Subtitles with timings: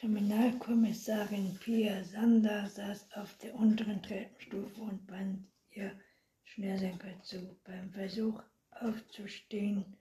[0.00, 5.98] Kriminalkommissarin Pia Sander saß auf der unteren Treppenstufe und band ihr
[6.44, 7.58] Schnürsenkel zu.
[7.64, 9.96] Beim Versuch aufzustehen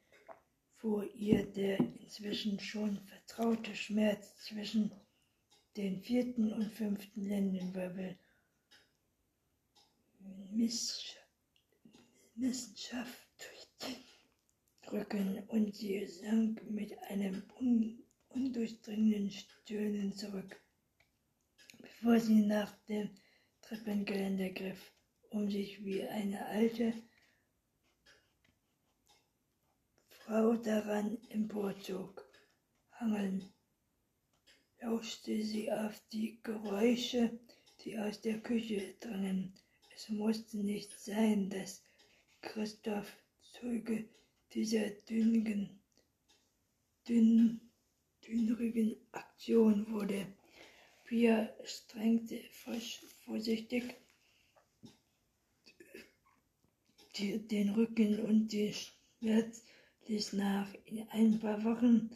[0.76, 4.92] fuhr ihr der inzwischen schon vertraute Schmerz zwischen
[5.78, 8.20] den vierten und fünften Lendenwirbel
[12.36, 18.05] Missenschaft durch den Rücken und sie sank mit einem un
[18.36, 20.62] undurchdringenden Stöhnen zurück,
[21.80, 23.10] bevor sie nach dem
[23.62, 24.92] Treppengeländer griff,
[25.30, 26.94] um sich wie eine alte
[30.10, 32.30] Frau daran emporzog.
[32.92, 33.54] Hangeln
[34.82, 37.40] lauschte sie auf die Geräusche,
[37.82, 39.54] die aus der Küche drangen.
[39.96, 41.84] Es musste nicht sein, dass
[42.42, 43.16] Christoph
[43.54, 44.10] Zeuge
[44.54, 45.80] dieser dünnen,
[47.08, 47.65] dünnen
[48.28, 50.28] dünnrigen Aktion wurde.
[51.06, 52.42] Pia strengte
[53.26, 53.96] vorsichtig
[57.18, 59.64] den Rücken und die Schmerz
[60.08, 60.74] ließ nach.
[60.86, 62.10] In ein paar Wochen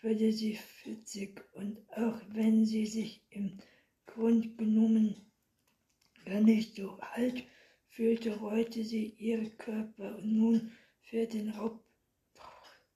[0.00, 3.58] würde sie 40 und auch wenn sie sich im
[4.06, 5.14] Grund genommen
[6.24, 7.44] gar nicht so alt
[7.88, 11.84] fühlte, reute sie ihren Körper und nun für den Raub,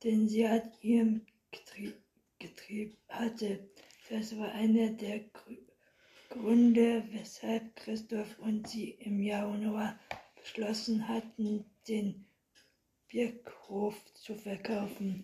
[0.03, 2.04] den sie hat ihrem getrieben
[2.45, 3.69] getrieben hatte.
[4.11, 5.21] Das war einer der
[6.29, 9.99] Gründe, weshalb Christoph und sie im Januar
[10.37, 12.27] beschlossen hatten, den
[13.09, 15.23] Birkhof zu verkaufen.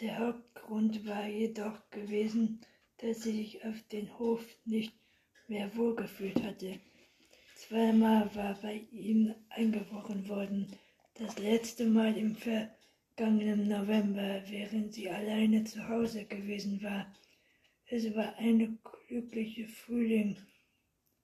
[0.00, 2.60] Der Hauptgrund war jedoch gewesen,
[2.98, 4.94] dass sie sich auf den Hof nicht
[5.48, 6.78] mehr wohlgefühlt hatte.
[7.56, 10.76] Zweimal war bei ihm eingebrochen worden,
[11.14, 12.70] das letzte Mal im Ver
[13.16, 17.06] vergangenen November, während sie alleine zu Hause gewesen war.
[17.86, 20.36] Es war eine glückliche Frühling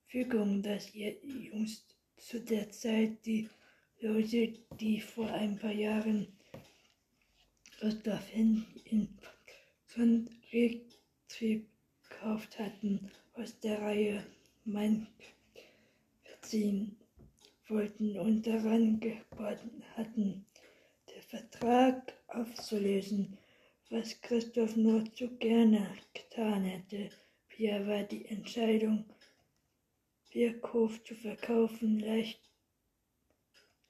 [0.07, 1.85] Fügung, dass ihr Jungs
[2.17, 3.49] zu der Zeit die
[4.01, 6.27] Leute, die vor ein paar Jahren
[7.79, 8.65] Gustav in
[9.85, 11.67] von Retrieb
[12.07, 14.25] gekauft hatten, aus der Reihe
[14.65, 15.07] Mein
[16.23, 16.97] verziehen
[17.67, 20.45] wollten und daran geboten hatten,
[21.29, 23.37] Vertrag aufzulösen,
[23.91, 27.11] was Christoph nur zu gerne getan hätte.
[27.49, 29.05] Pia war die Entscheidung,
[30.33, 32.41] Birkhof zu verkaufen, leicht,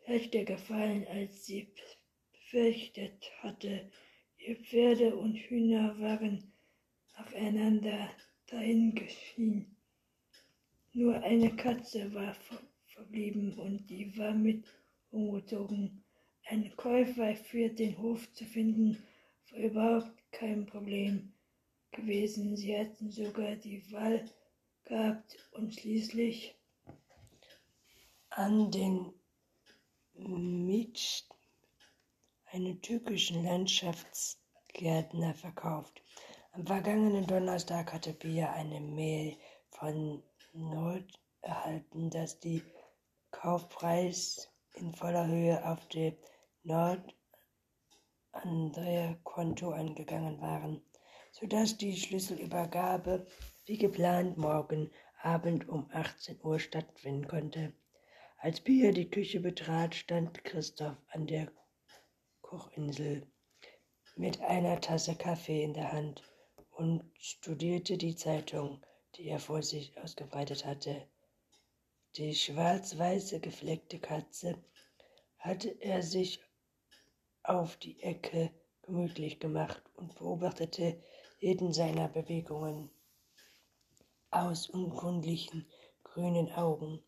[0.06, 1.72] leichter gefallen, als sie
[2.34, 3.90] befürchtet hatte.
[4.38, 6.52] Ihr Pferde und Hühner waren
[7.18, 8.10] nacheinander
[8.48, 9.78] dahingeschieden.
[10.92, 12.36] Nur eine Katze war
[12.88, 14.66] verblieben und die war mit
[15.12, 16.04] umgezogen.
[16.52, 19.04] Einen Käufer für den Hof zu finden,
[19.52, 21.32] war überhaupt kein Problem
[21.92, 22.58] gewesen.
[22.58, 24.26] Sie hatten sogar die Wahl
[24.84, 26.56] gehabt und schließlich
[28.32, 29.14] an den
[30.16, 31.22] Mitsch,
[32.46, 36.02] einen türkischen Landschaftsgärtner, verkauft.
[36.54, 39.38] Am vergangenen Donnerstag hatte Pia eine Mail
[39.70, 40.24] von
[40.54, 42.64] Nord erhalten, dass die
[43.30, 45.88] Kaufpreis in voller Höhe auf
[46.64, 46.72] dem
[48.34, 50.82] Nord-Andrea-Konto eingegangen waren,
[51.32, 53.26] sodass die Schlüsselübergabe
[53.66, 57.74] wie geplant morgen Abend um 18 Uhr stattfinden konnte.
[58.38, 61.52] Als Pia die Küche betrat, stand Christoph an der
[62.42, 63.28] Kochinsel
[64.16, 66.24] mit einer Tasse Kaffee in der Hand
[66.72, 68.82] und studierte die Zeitung,
[69.16, 71.08] die er vor sich ausgebreitet hatte.
[72.16, 74.56] Die schwarz-weiße gefleckte Katze
[75.38, 76.42] hatte er sich
[77.50, 78.52] auf die Ecke
[78.84, 81.02] gemütlich gemacht und beobachtete
[81.40, 82.92] jeden seiner Bewegungen
[84.30, 85.66] aus unkundlichen
[86.04, 87.02] grünen Augen.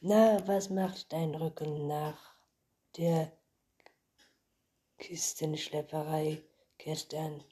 [0.00, 2.34] Na, was macht dein Rücken nach
[2.98, 3.32] der
[4.98, 6.42] Kistenschlepperei
[6.76, 7.42] gestern?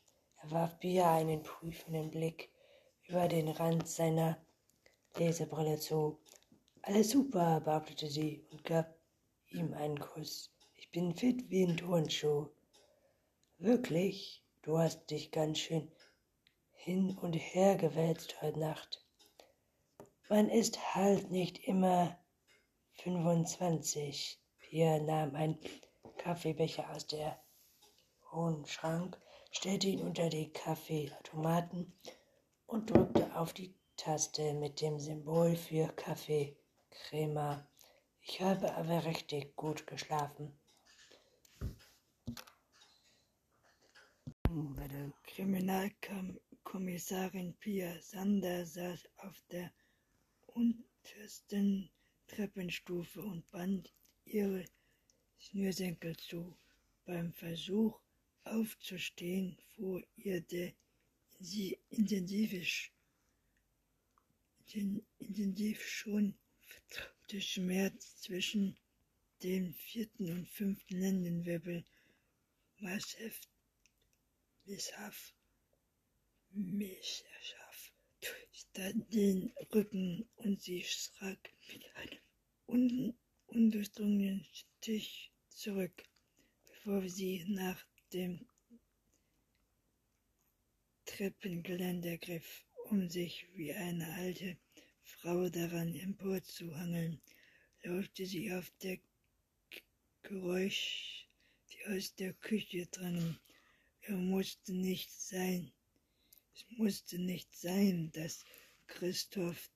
[0.42, 2.52] Er warf Bia einen prüfenden Blick
[3.04, 4.36] über den Rand seiner
[5.16, 6.18] Lesebrille zu.
[6.82, 8.94] Alles super, behauptete sie und gab
[9.48, 10.50] ihm einen Kuss.
[10.92, 12.48] Ich bin fit wie ein Turnschuh.
[13.58, 15.88] Wirklich, du hast dich ganz schön
[16.72, 19.06] hin und her gewälzt heute Nacht.
[20.28, 22.18] Man ist halt nicht immer
[22.94, 24.40] 25.
[24.58, 25.60] Pierre nahm einen
[26.18, 27.40] Kaffeebecher aus der
[28.32, 29.16] hohen Schrank,
[29.52, 31.92] stellte ihn unter die Kaffeeautomaten
[32.66, 37.64] und drückte auf die Taste mit dem Symbol für Kaffeecrema.
[38.22, 40.60] Ich habe aber richtig gut geschlafen.
[41.60, 41.66] bei
[44.26, 44.39] der
[45.26, 49.72] Kriminalkommissarin Kommissarin Pia Sander saß auf der
[50.46, 51.88] untersten
[52.26, 53.92] Treppenstufe und band
[54.24, 54.64] ihre
[55.38, 56.58] Schnürsenkel zu.
[57.04, 58.00] Beim Versuch
[58.42, 60.72] aufzustehen fuhr ihr der
[65.20, 68.76] intensiv schon vertraute Schmerz zwischen
[69.44, 71.84] dem vierten und fünften Lendenwirbel
[74.66, 75.34] massiv misshaft,
[76.50, 78.66] misshaft durch
[79.10, 82.18] den Rücken und sie schrak mit einem
[82.66, 83.14] un
[83.46, 86.04] undurchdrungenen Stich zurück,
[86.66, 88.46] bevor sie nach dem
[91.04, 94.56] Treppengeländer griff, um sich wie eine alte
[95.02, 97.20] Frau daran emporzuhangeln,
[97.82, 98.98] lauschte sie auf der
[100.22, 101.26] Geräusch,
[101.72, 103.38] die aus der Küche drangen.
[104.02, 105.72] Er musste nicht sein.
[106.54, 108.44] Es musste nicht sein, dass
[108.86, 109.70] Christoph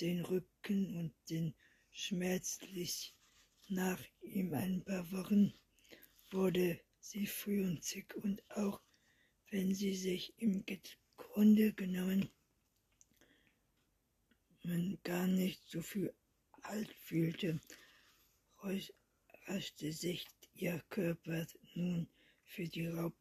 [0.00, 1.54] den Rücken und den
[1.92, 3.14] schmerzlich
[3.68, 5.52] nach ihm ein paar Wochen
[6.30, 8.80] wurde sie frühzeitig und auch
[9.50, 10.64] wenn sie sich im
[11.16, 12.30] Grunde genommen
[14.62, 16.14] man gar nicht so viel
[16.62, 17.60] alt fühlte,
[19.46, 22.08] raschte sich ihr Körper nun
[22.54, 23.16] für die Raub,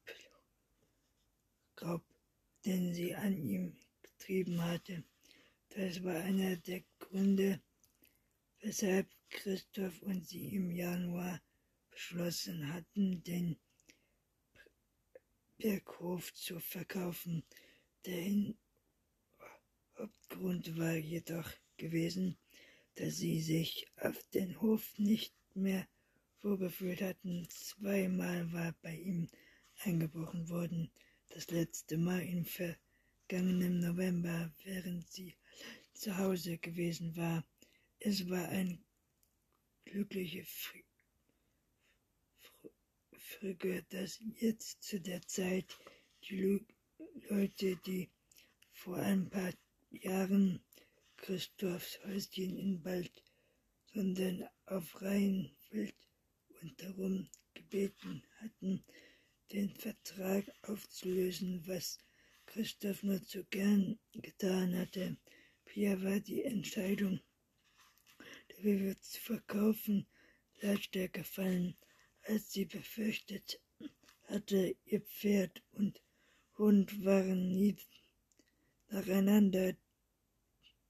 [2.65, 5.03] den sie an ihm getrieben hatte.
[5.69, 7.59] Das war einer der Gründe,
[8.59, 11.41] weshalb Christoph und sie im Januar
[11.89, 13.57] beschlossen hatten, den
[15.57, 17.43] Berghof zu verkaufen.
[18.05, 18.53] Der
[19.97, 22.37] Hauptgrund war jedoch gewesen,
[22.95, 25.87] dass sie sich auf den Hof nicht mehr
[26.43, 27.47] vorgeführt hatten.
[27.49, 29.29] Zweimal war bei ihm
[29.85, 30.91] eingebrochen worden,
[31.29, 35.37] das letzte Mal im vergangenen November, während sie
[35.93, 37.45] zu Hause gewesen war.
[37.99, 38.83] Es war ein
[39.85, 40.45] glückliche
[43.13, 45.77] Früge, dass jetzt zu der Zeit
[46.29, 46.65] die
[47.29, 48.09] Leute, die
[48.73, 49.53] vor ein paar
[49.91, 50.61] Jahren
[51.15, 53.23] Christophs Häuschen in Bald,
[53.93, 55.95] sondern auf Rheinfeld
[56.63, 58.83] und darum gebeten hatten,
[59.51, 61.99] den Vertrag aufzulösen, was
[62.45, 65.17] Christoph nur zu gern getan hatte.
[65.65, 67.19] Pia war die Entscheidung,
[68.49, 70.07] der Vive zu verkaufen,
[70.61, 71.75] leichter gefallen,
[72.23, 73.59] als sie befürchtet
[74.23, 74.75] hatte.
[74.85, 76.01] Ihr Pferd und
[76.57, 77.75] Hund waren nie
[78.87, 79.75] nacheinander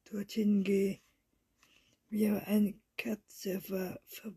[0.04, 1.02] dorthin gehen,
[2.10, 4.36] wie eine Katze war ver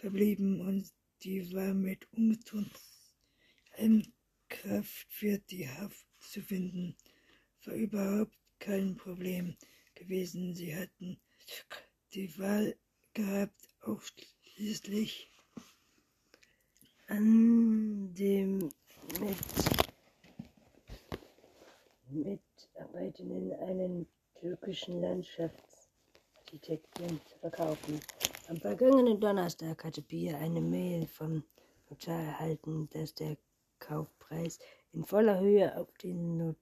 [0.00, 0.92] verblieben und
[1.22, 2.72] die war mit ungetrunken
[4.48, 6.96] Kraft für die Haft zu finden,
[7.64, 9.56] war überhaupt kein Problem
[9.94, 10.54] gewesen.
[10.54, 11.20] Sie hatten
[12.14, 12.74] die Wahl
[13.12, 15.30] gehabt, ausschließlich
[17.08, 18.70] an dem
[22.08, 28.00] mit Mitarbeitenden einen türkischen Landschaftsarchitekten zu verkaufen.
[28.50, 31.44] Am vergangenen Donnerstag hatte Pia eine Mail vom
[31.88, 33.36] Notar erhalten, dass der
[33.78, 34.58] Kaufpreis
[34.92, 36.56] in voller Höhe auf den Not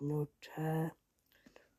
[0.00, 0.96] Notar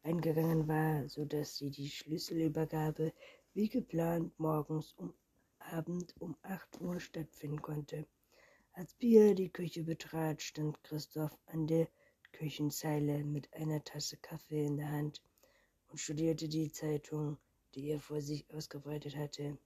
[0.03, 3.12] eingegangen war, so dass sie die Schlüsselübergabe
[3.55, 5.15] wie geplant morgens um
[5.58, 8.05] Abend um 8 Uhr stattfinden konnte.
[8.74, 11.88] Als Pia die Küche betrat, stand Christoph an der
[12.34, 15.24] Küchenzeile mit einer Tasse Kaffee in der Hand
[15.88, 17.39] und studierte die Zeitung
[17.75, 19.58] die er vor sich ausgebreitet hatte.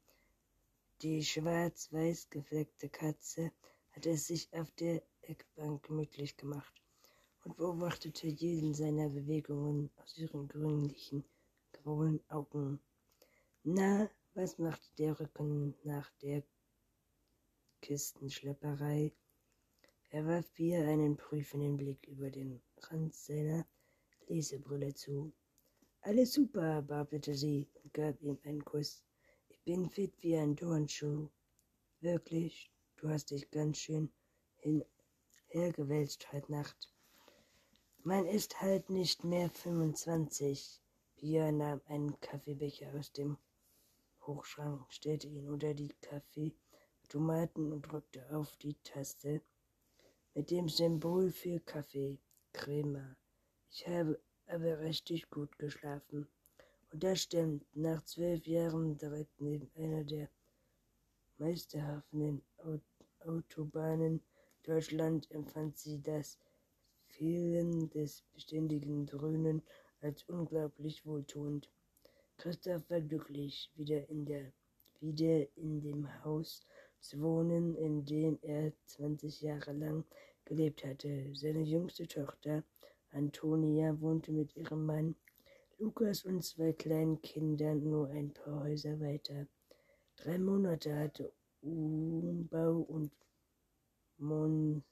[1.02, 3.52] Die schwarz-weiß gefleckte Katze
[3.92, 6.74] hatte es sich auf der Eckbank gemütlich gemacht
[7.44, 11.24] und beobachtete jeden seiner Bewegungen aus ihren grünlichen,
[11.74, 12.80] grauen Augen.
[13.64, 16.44] Na, was macht der Rücken nach der
[17.82, 19.12] Kistenschlepperei?
[20.10, 23.66] Er warf ihr einen prüfenden Blick über den Rand seiner
[24.28, 25.34] Lesebrille zu.
[26.02, 29.04] Alles super, babbelte sie gab ihm einen Kuss.
[29.50, 31.30] Ich bin fit wie ein Turnschuh.
[32.00, 34.12] Wirklich, du hast dich ganz schön
[34.58, 34.86] hin
[35.48, 36.94] hergewälzt heute Nacht.
[38.04, 40.80] Man ist halt nicht mehr 25.
[41.16, 43.36] Pia nahm einen Kaffeebecher aus dem
[44.22, 49.42] Hochschrank, stellte ihn unter die Kaffeeautomaten und drückte auf die Taste
[50.36, 52.20] mit dem Symbol für Kaffee,
[52.54, 53.18] Crema.
[53.72, 56.27] Ich habe aber richtig gut geschlafen.
[56.91, 60.29] Und das stimmt, nach zwölf Jahren direkt neben einer der
[61.38, 62.41] meisterhaften
[63.20, 64.22] Autobahnen
[64.67, 66.38] Deutschland empfand sie das
[67.08, 69.62] Fehlen des beständigen Dröhnen
[70.01, 71.70] als unglaublich wohltuend.
[72.36, 74.51] Christoph war glücklich, wieder in, der,
[75.00, 76.67] wieder in dem Haus
[77.00, 80.03] zu wohnen, in dem er 20 Jahre lang
[80.44, 81.34] gelebt hatte.
[81.34, 82.62] Seine jüngste Tochter,
[83.12, 85.15] Antonia, wohnte mit ihrem Mann
[85.79, 89.46] Lukas und zwei kleinen Kindern nur ein paar Häuser weiter.
[90.15, 91.31] Drei Monate hatte
[91.62, 93.12] Umbau und
[94.17, 94.84] Mon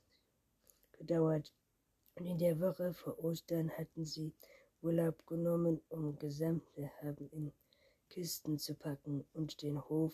[0.91, 1.51] gedauert.
[2.13, 4.31] Und in der Woche vor Ostern hatten sie
[4.83, 7.51] Urlaub genommen, um gesamte Haben in
[8.09, 10.13] Kisten zu packen und den Hof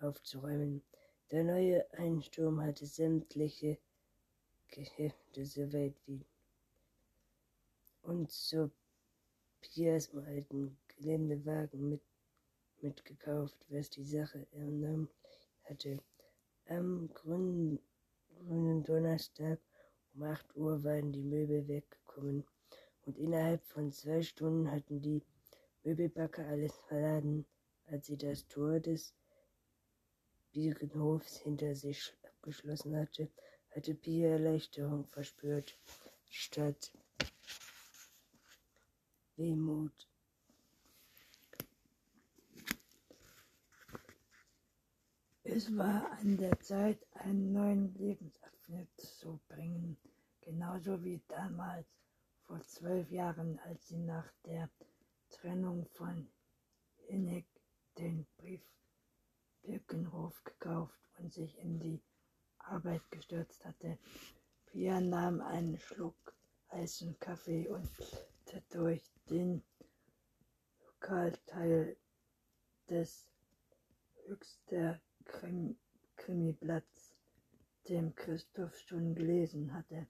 [0.00, 0.82] aufzuräumen.
[1.30, 3.76] Der neue Einsturm hatte sämtliche
[4.68, 6.24] Geschäfte so weit wie
[8.00, 8.70] und so
[9.60, 12.02] Piers alten Geländewagen mit,
[12.80, 15.08] mitgekauft, was die Sache enorm
[15.64, 16.00] hatte.
[16.68, 17.78] Am grünen,
[18.28, 19.58] grünen Donnerstag
[20.14, 22.44] um 8 Uhr waren die Möbel weggekommen
[23.04, 25.22] und innerhalb von zwei Stunden hatten die
[25.84, 27.46] Möbelbacker alles verladen.
[27.88, 29.14] Als sie das Tor des
[30.52, 33.30] Bierenhofs hinter sich abgeschlossen hatte,
[33.70, 35.78] hatte Pia Erleichterung verspürt,
[36.28, 36.90] statt
[39.36, 40.08] Wehmut.
[45.44, 49.96] Es war an der Zeit, einen neuen Lebensabschnitt zu bringen,
[50.40, 51.86] genauso wie damals
[52.46, 54.68] vor zwölf Jahren, als sie nach der
[55.30, 56.28] Trennung von
[57.06, 57.46] Hinnick
[57.98, 58.62] den Brief
[59.62, 62.00] Birkenhof gekauft und sich in die
[62.58, 63.98] Arbeit gestürzt hatte.
[64.66, 66.34] Pia nahm einen Schluck
[66.70, 67.88] heißen Kaffee und
[68.70, 69.62] durch den
[70.86, 71.96] Lokalteil
[72.88, 73.30] des
[74.26, 75.76] Höchster Krim
[76.16, 77.14] Krimiblatts,
[77.88, 80.06] dem Christoph schon gelesen hatte.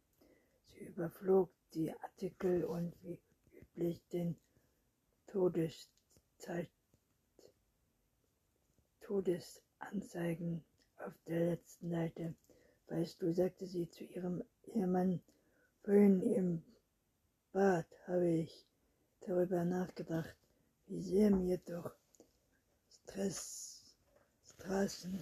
[0.67, 3.21] Sie überflog die Artikel und wie
[3.53, 4.37] üblich den
[5.27, 6.71] Todeszeit,
[9.01, 10.65] Todesanzeigen
[10.99, 12.35] auf der letzten Seite.
[12.89, 15.21] Weißt du, sagte sie zu ihrem Ehemann,
[15.83, 16.63] vorhin im
[17.57, 18.67] Bad habe ich
[19.23, 20.37] darüber nachgedacht,
[20.89, 21.91] wie sehr mir doch
[22.91, 23.83] Stress,
[24.45, 25.19] Straßen